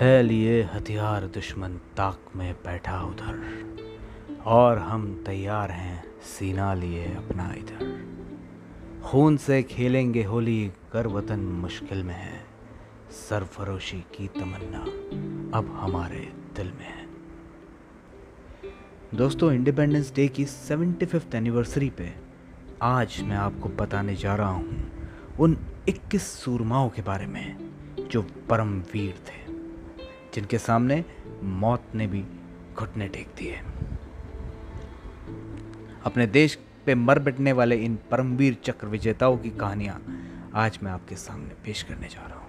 [0.00, 3.64] है लिए हथियार दुश्मन ताक में बैठा उधर।
[4.44, 8.04] और हम तैयार हैं, सीना लिए अपना इधर।
[9.04, 12.44] खून से खेलेंगे होली, कर वतन मुश्किल में है।
[13.10, 14.80] सरफरोशी की तमन्ना
[15.58, 17.06] अब हमारे दिल में है।
[19.14, 22.12] दोस्तों इंडिपेंडेंस डे की सेवेंटी फिफ्थ एनिवर्सरी पे
[22.82, 24.92] आज मैं आपको बताने जा रहा हूँ
[25.40, 25.56] उन
[25.88, 27.56] 21 सूरमाओं के बारे में
[28.10, 29.39] जो परम वीर थे।
[30.34, 31.04] जिनके सामने
[31.42, 32.24] मौत ने भी
[32.74, 33.60] घुटने टेक दिए।
[36.04, 40.00] अपने देश पे मर बैठने वाले इन परमवीर चक्र विजेताओं की कहानियाँ
[40.54, 42.48] आज मैं आपके सामने पेश करने जा रहा हूँ।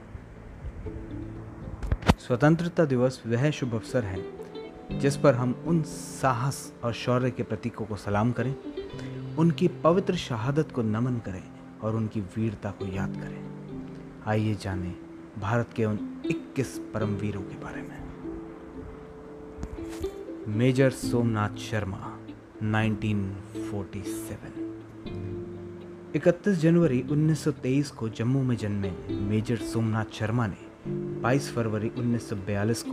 [2.19, 7.85] स्वतंत्रता दिवस वह शुभ अवसर है जिस पर हम उन साहस और शौर्य के प्रतीकों
[7.85, 8.55] को सलाम करें,
[9.35, 11.43] उनकी पवित्र शहादत को नमन करें
[11.83, 13.41] और उनकी वीरता को याद करें।
[14.27, 14.93] आइए जानें
[15.39, 18.01] भारत के उन 21 परमवीरों के बारे में।
[20.47, 22.19] मेजर सोमनाथ शर्मा
[22.63, 24.35] 1947
[26.15, 30.57] 31 जनवरी 1923 को जम्मू में जन्मे मेजर सोमनाथ शर्मा ने
[31.21, 32.91] 22 फरवरी 1942 को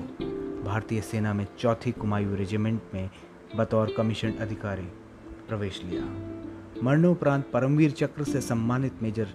[0.64, 3.10] भारतीय सेना में चौथी कुमायूं रेजिमेंट में
[3.56, 4.88] बतौर कमीशन अधिकारी
[5.48, 6.02] प्रवेश लिया।
[6.82, 9.28] मरणोपरांत परमवीर चक्र से सम्मानित मेजर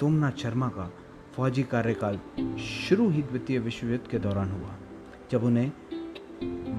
[0.00, 0.92] सोमनाथ शर्मा का
[1.36, 2.18] फौजी कार्यकाल
[2.58, 4.74] शुरू ही द्वितीय विश्व युद्ध के दौरान हुआ,
[5.30, 5.72] जब उन्हें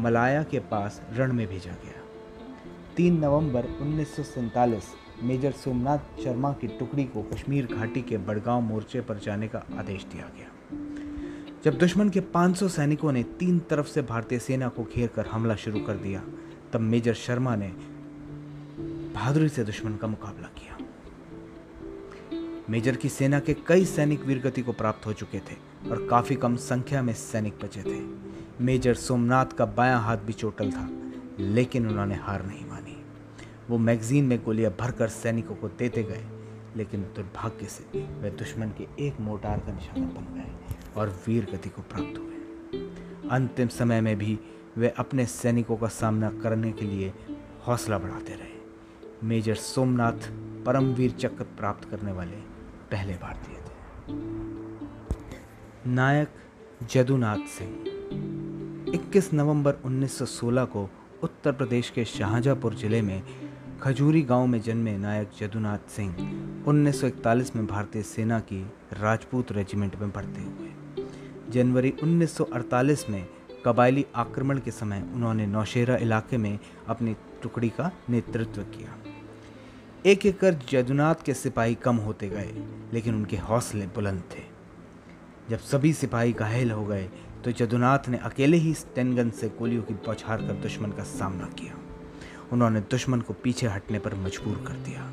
[0.03, 2.01] मलाया के पास रण में भेजा गया।
[2.95, 4.83] 3 नवंबर उन्नीस सौ सैंतालीस,
[5.23, 10.03] मेजर सोमनाथ शर्मा की टुकड़ी को कश्मीर घाटी के बड़गांव मोर्चे पर जाने का आदेश
[10.03, 10.49] दिया गया।
[11.63, 15.55] जब दुश्मन के 500 सैनिकों ने तीन तरफ़ से भारतीय सेना को घेर कर हमला
[15.55, 16.23] शुरू कर दिया,
[16.73, 17.71] तब मेजर शर्मा ने
[19.13, 20.56] बहादुरी से दुश्मन का मुकाबला किया।
[22.69, 25.55] मेजर की सेना के कई सैनिक वीरगति को प्राप्त हो चुके थे
[25.89, 27.99] और काफ़ी कम संख्या में सैनिक बचे थे।
[28.63, 30.87] मेजर सोमनाथ का बायां हाथ भी चोटल था,
[31.39, 32.95] लेकिन उन्होंने हार नहीं मानी।
[33.69, 36.23] वो मैगजीन में गोलियाँ भरकर सैनिकों को देते गए,
[36.75, 41.69] लेकिन दुर्भाग्य से वे दुश्मन के एक मोटार का निशाना बन गए और वीर गति
[41.69, 42.81] को प्राप्त हुए।
[43.31, 44.37] अंतिम समय में भी
[44.77, 47.13] वे अपने सैनिकों का सामना करने के लिए
[47.67, 48.55] हौसला बढ़ाते रहे।
[49.23, 50.29] मेजर सोमनाथ
[50.65, 52.45] परमवीर चक्र प्राप्त करने वाले
[52.91, 53.75] पहले भारतीय थे।
[55.89, 56.29] नायक
[56.91, 57.73] जदुनाथ सिंह
[58.93, 60.89] 21 नवंबर 1916 को
[61.23, 63.21] उत्तर प्रदेश के शाहजहांपुर ज़िले में
[63.81, 66.13] खजूरी गाँव में जन्मे नायक जदुनाथ सिंह
[66.67, 68.61] 1941 में भारतीय सेना की
[68.93, 70.69] राजपूत रेजिमेंट में भर्ती हुए।
[71.49, 73.27] जनवरी 1948 में
[73.65, 78.95] कबायली आक्रमण के समय उन्होंने नौशेरा इलाके में अपनी टुकड़ी का नेतृत्व किया।
[80.05, 82.51] एक एक कर जदुनाथ के सिपाही कम होते गए,
[82.93, 84.43] लेकिन उनके हौसले बुलंद थे।
[85.49, 87.09] जब सभी सिपाही घायल हो गए
[87.43, 91.77] तो जदुनाथ ने अकेले ही स्टेनगन से गोलियों की बौछार कर दुश्मन का सामना किया।
[92.51, 95.09] उन्होंने दुश्मन को पीछे हटने पर मजबूर कर दिया।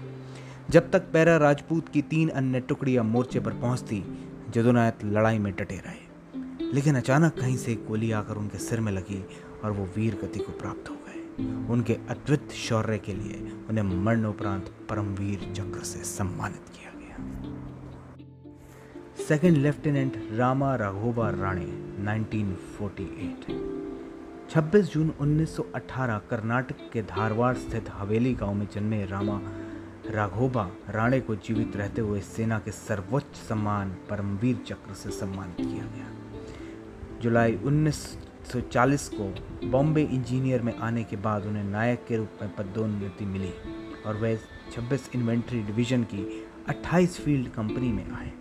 [0.70, 4.02] जब तक पैरा राजपूत की तीन अन्य टुकड़ियाँ मोर्चे पर पहुँचती,
[4.50, 9.24] जदुनाथ लड़ाई में डटे रहे। लेकिन अचानक कहीं से गोली आकर उनके सिर में लगी
[9.64, 10.94] और वो वीर गति को प्राप्त हो
[11.40, 17.16] उनके अद्वित शौर्य के लिए उन्हें मरणोपरांत परमवीर चक्र से सम्मानित किया गया।
[19.28, 21.66] सेकंड लेफ्टिनेंट रामा राघोबा राणे
[22.04, 23.52] 1948
[24.50, 29.40] 26 जून 1918 कर्नाटक के धारवाड़ स्थित हवेली गाँव में जन्मे रामा
[30.10, 35.84] राघोबा राणे को जीवित रहते हुए सेना के सर्वोच्च सम्मान परमवीर चक्र से सम्मानित किया
[35.84, 36.08] गया।
[37.20, 37.54] जुलाई
[38.44, 39.34] 1940 को
[39.69, 43.53] बॉम्बे इंजीनियर में आने के बाद उन्हें नायक के रूप में पदोन्नति मिली
[44.06, 44.38] और वह
[44.72, 48.32] 26 इन्वेंट्री डिवीज़न की 28 फ़ील्ड कंपनी में आए।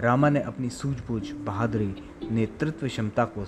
[0.00, 1.94] रामा ने अपनी सूझबूझ बहादुरी
[2.30, 3.44] नेतृत्व क्षमता को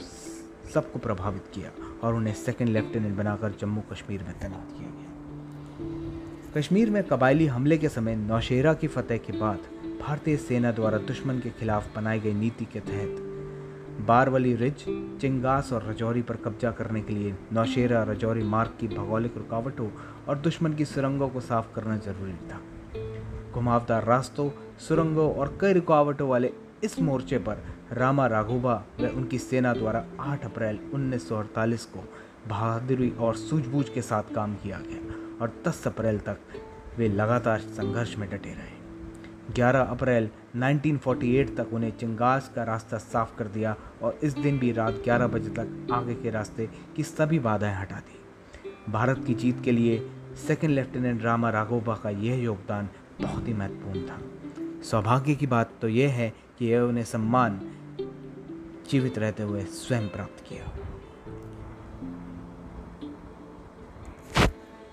[0.75, 1.71] सबको प्रभावित किया
[2.03, 5.13] और उन्हें सेकंड लेफ्टिनेंट बनाकर जम्मू कश्मीर में तैनात किया गया।
[6.57, 9.59] कश्मीर में कबायली हमले के समय नौशेरा की फतेह के बाद
[10.01, 13.26] भारतीय सेना द्वारा दुश्मन के खिलाफ बनाई गई नीति के तहत
[14.01, 14.85] बारवली रिज,
[15.21, 19.91] चिंगास और रजौरी पर कब्जा करने के लिए नौशेरा रजौरी मार्ग की भौगोलिक रुकावटों
[20.29, 22.61] और दुश्मन की सुरंगों को साफ़ करना ज़रूरी था।
[23.53, 26.53] घुमावदार रास्तों, सुरंगों और कई रुकावटों वाले
[26.85, 27.63] इस मोर्चे पर
[27.93, 32.05] रामा राघोबा व उनकी सेना द्वारा 8 अप्रैल 1948 को
[32.49, 36.39] बहादुरी और सूझबूझ के साथ काम किया गया और 10 अप्रैल तक
[36.99, 38.77] वे लगातार संघर्ष में डटे रहे।
[39.55, 44.73] 11 अप्रैल 1948 तक उन्हें चिंगास का रास्ता साफ़ कर दिया और इस दिन भी
[44.73, 48.21] रात 11 बजे तक आगे के रास्ते की सभी बाधाएँ हटा दी।
[48.93, 50.11] भारत की जीत के लिए
[50.47, 52.89] सेकेंड लेफ्टिनेंट रामा राघोबा का यह योगदान
[53.23, 54.19] बहुत ही महत्वपूर्ण था।
[54.83, 57.61] सौभाग्य की बात तो यह है कि यह उन्हें सम्मान
[58.91, 60.73] जीवित रहते हुए स्वयं प्राप्त किया।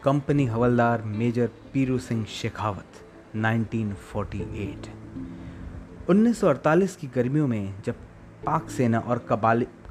[0.03, 3.05] कंपनी हवलदार मेजर पीरू सिंह शेखावत
[3.35, 5.02] 1948
[6.09, 7.95] 1948 की गर्मियों में जब
[8.45, 9.17] पाक सेना और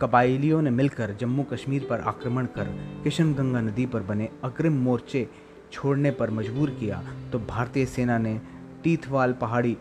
[0.00, 2.64] कबाइलियों ने मिलकर जम्मू कश्मीर पर आक्रमण कर
[3.04, 5.26] किशन गंगा नदी पर बने अग्रिम मोर्चे
[5.72, 8.40] छोड़ने पर मजबूर किया तो भारतीय सेना ने
[8.84, 9.76] टीथवाल पहाड़ी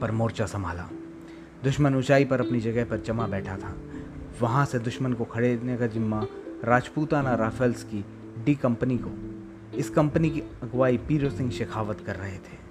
[0.00, 0.88] पर मोर्चा संभाला।
[1.64, 3.76] दुश्मन ऊंचाई पर अपनी जगह पर जमा बैठा था।
[4.40, 6.26] वहाँ से दुश्मन को खड़ेने का जिम्मा
[6.64, 8.04] राजपूताना राफेल्स की
[8.44, 9.10] डी कंपनी को।
[9.76, 12.63] इस कंपनी की अगुवाई पीरो सिंह शेखावत कर रहे थे।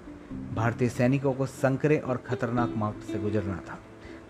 [0.54, 3.78] भारतीय सैनिकों को संकरे और खतरनाक मार्ग से गुजरना था।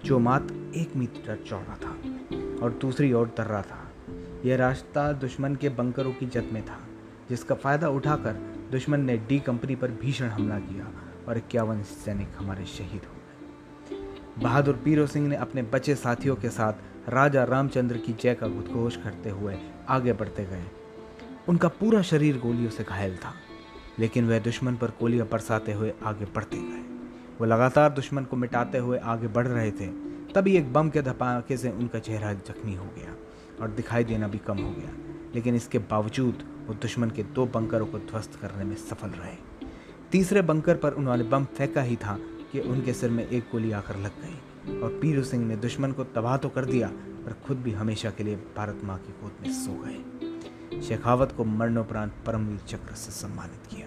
[0.05, 1.91] जो मात्र एक मीटर चौड़ा था
[2.63, 3.93] और दूसरी ओर दर्रा था।
[4.45, 6.79] यह रास्ता दुश्मन के बंकरों की जद में था,
[7.29, 8.33] जिसका फ़ायदा उठाकर
[8.73, 10.89] दुश्मन ने डी कंपनी पर भीषण हमला किया
[11.29, 16.49] और इक्यावन सैनिक हमारे शहीद हो गए। बहादुर पीरो सिंह ने अपने बचे साथियों के
[16.49, 16.73] साथ
[17.09, 20.65] राजा रामचंद्र की जय का उद्घोष करते हुए आगे बढ़ते गए।
[21.49, 23.35] उनका पूरा शरीर गोलियों से घायल था।
[23.99, 26.83] लेकिन वह दुश्मन पर गोलियाँ बरसाते हुए आगे बढ़ते गए।
[27.41, 29.87] वो लगातार दुश्मन को मिटाते हुए आगे बढ़ रहे थे।
[30.35, 33.17] तभी एक बम के धपाके से उनका चेहरा जख्मी हो गया
[33.61, 34.91] और दिखाई देना भी कम हो गया।
[35.35, 39.37] लेकिन इसके बावजूद वो दुश्मन के दो बंकरों को ध्वस्त करने में सफल रहे।
[40.13, 42.19] तीसरे बंकर पर उन्होंने बम फेंका ही था
[42.53, 46.05] कि उनके सिर में एक गोली आकर लग गई और पीरू सिंह ने दुश्मन को
[46.05, 49.53] तबाह तो कर दिया, पर खुद भी हमेशा के लिए भारत माँ की गोद में
[49.53, 53.84] सो गए। शेखावत को मरणोपरांत परमवीर चक्र से सम्मानित किया।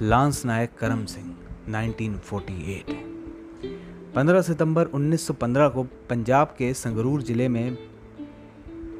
[0.00, 1.26] लांस नायक करम सिंह
[1.68, 2.92] 1948
[4.14, 7.76] 15 सितंबर 1915 को पंजाब के संगरूर ज़िले में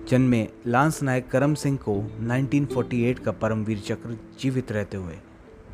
[0.09, 5.17] जन्मे लांस नायक करम सिंह को 1948 का परमवीर चक्र जीवित रहते हुए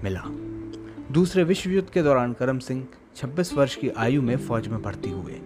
[0.05, 0.23] मिला।
[1.13, 2.87] दूसरे विश्व युद्ध के दौरान करम सिंह
[3.17, 5.41] 26 वर्ष की आयु में फौज में भर्ती हुए,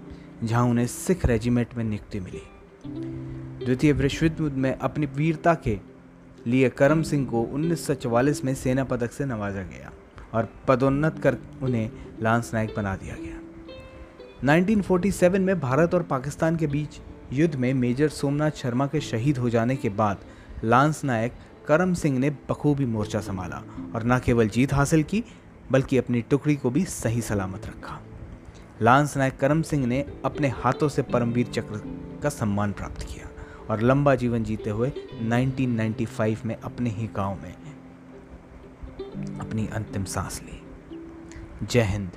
[0.44, 2.42] जहाँ उन्हें सिख रेजिमेंट में नियुक्ति मिली।
[3.64, 5.91] द्वितीय विश्व युद्ध में अपनी वीरता के
[6.46, 9.92] लिए करम सिंह को 1944 में सेना पदक से नवाजा गया
[10.34, 11.90] और पदोन्नत कर उन्हें
[12.22, 13.38] लांस नायक बना दिया गया।
[14.44, 17.00] 1947 में भारत और पाकिस्तान के बीच
[17.32, 20.18] युद्ध में मेजर सोमनाथ शर्मा के शहीद हो जाने के बाद
[20.64, 21.32] लांस नायक
[21.68, 23.62] करम सिंह ने बखूबी मोर्चा संभाला
[23.94, 25.24] और न केवल जीत हासिल की,
[25.70, 28.00] बल्कि अपनी टुकड़ी को भी सही सलामत रखा।
[28.82, 31.82] लांस नायक करम सिंह ने अपने हाथों से परमवीर चक्र
[32.22, 33.28] का सम्मान प्राप्त किया।
[33.70, 34.92] और लंबा जीवन जीते हुए
[35.22, 37.54] 1995 में अपने ही गाँव में
[39.38, 40.62] अपनी अंतिम सांस ली।
[41.66, 42.10] जय हिंद,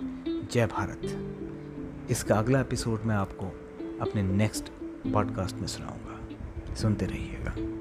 [0.51, 1.01] जय भारत।
[2.09, 3.45] इसका अगला एपिसोड मैं आपको
[4.01, 4.65] अपने नेक्स्ट
[5.13, 6.19] पॉडकास्ट में सुनाऊँगा।
[6.75, 7.74] सुनते रहिएगा।